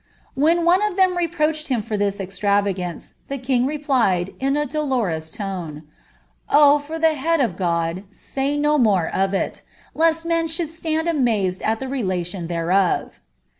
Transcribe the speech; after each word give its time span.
When 0.33 0.65
one 0.65 0.81
of 0.81 0.95
them 0.95 1.15
reproached 1.15 1.67
for 1.67 1.75
thtf 1.95 2.19
extravagance, 2.19 3.13
the 3.27 3.37
king 3.37 3.67
replied, 3.67 4.33
in 4.39 4.57
a 4.57 4.65
dolorous 4.65 5.29
tone: 5.29 5.83
O! 6.49 6.79
for 6.79 6.97
the 6.97 7.13
head 7.13 7.39
of 7.39 7.55
God 7.55 8.01
say 8.09 8.57
no 8.57 8.79
more 8.79 9.09
of 9.13 9.35
it, 9.35 9.61
lest 9.93 10.25
men 10.25 10.47
should 10.47 10.69
stand 10.71 11.05
led 11.05 11.61
at 11.61 11.79
the 11.79 11.87
relation 11.87 12.47
thereof? 12.47 13.21